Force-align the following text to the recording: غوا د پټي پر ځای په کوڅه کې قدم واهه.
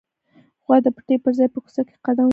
غوا 0.65 0.77
د 0.85 0.87
پټي 0.95 1.15
پر 1.23 1.31
ځای 1.37 1.47
په 1.53 1.59
کوڅه 1.63 1.81
کې 1.87 1.95
قدم 2.05 2.23
واهه. 2.25 2.29